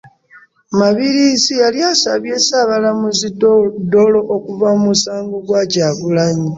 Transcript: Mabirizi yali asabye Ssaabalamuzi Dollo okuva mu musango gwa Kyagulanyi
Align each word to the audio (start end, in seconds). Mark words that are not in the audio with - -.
Mabirizi 0.79 1.53
yali 1.61 1.79
asabye 1.91 2.35
Ssaabalamuzi 2.39 3.27
Dollo 3.93 4.21
okuva 4.35 4.67
mu 4.75 4.81
musango 4.89 5.35
gwa 5.45 5.61
Kyagulanyi 5.71 6.49